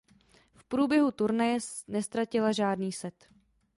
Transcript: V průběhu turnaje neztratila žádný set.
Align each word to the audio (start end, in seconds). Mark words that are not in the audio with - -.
V 0.55 0.63
průběhu 0.63 1.11
turnaje 1.11 1.57
neztratila 1.87 2.51
žádný 2.51 2.91
set. 2.91 3.27